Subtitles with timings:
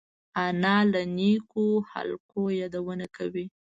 [0.45, 3.45] انا له نیکو خلقو یادونه کوي